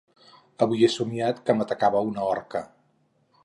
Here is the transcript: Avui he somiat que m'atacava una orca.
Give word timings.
Avui 0.65 0.81
he 0.87 0.89
somiat 0.93 1.43
que 1.49 1.57
m'atacava 1.59 2.05
una 2.13 2.27
orca. 2.33 2.67